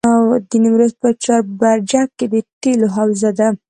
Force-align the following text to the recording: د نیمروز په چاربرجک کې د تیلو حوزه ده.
د 0.49 0.51
نیمروز 0.63 0.93
په 1.01 1.09
چاربرجک 1.23 2.09
کې 2.17 2.25
د 2.33 2.35
تیلو 2.61 2.87
حوزه 2.95 3.31
ده. 3.37 3.47